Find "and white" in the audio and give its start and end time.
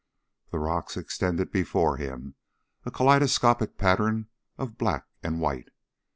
5.21-5.69